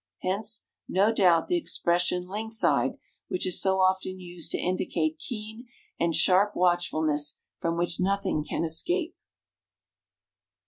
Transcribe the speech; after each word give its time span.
Hence, 0.23 0.65
no 0.89 1.13
doubt, 1.13 1.45
the 1.45 1.57
expression 1.57 2.27
"lynx 2.27 2.63
eyed," 2.63 2.97
which 3.27 3.45
is 3.45 3.61
so 3.61 3.79
often 3.79 4.19
used 4.19 4.49
to 4.49 4.57
indicate 4.57 5.19
keen 5.19 5.67
and 5.99 6.15
sharp 6.15 6.55
watchfulness 6.55 7.37
from 7.59 7.77
which 7.77 7.99
nothing 7.99 8.43
can 8.43 8.63
escape. 8.63 9.15